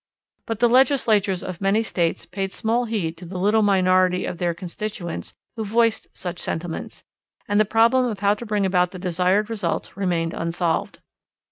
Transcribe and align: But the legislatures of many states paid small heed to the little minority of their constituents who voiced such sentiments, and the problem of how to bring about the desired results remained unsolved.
But 0.47 0.59
the 0.61 0.67
legislatures 0.67 1.43
of 1.43 1.61
many 1.61 1.83
states 1.83 2.25
paid 2.25 2.53
small 2.53 2.85
heed 2.85 3.17
to 3.17 3.25
the 3.27 3.37
little 3.37 3.61
minority 3.61 4.25
of 4.25 4.39
their 4.39 4.55
constituents 4.55 5.35
who 5.55 5.63
voiced 5.63 6.07
such 6.11 6.39
sentiments, 6.39 7.03
and 7.47 7.59
the 7.59 7.65
problem 7.65 8.05
of 8.07 8.19
how 8.21 8.33
to 8.33 8.45
bring 8.47 8.65
about 8.65 8.89
the 8.89 8.97
desired 8.97 9.47
results 9.47 9.95
remained 9.95 10.33
unsolved. 10.33 11.01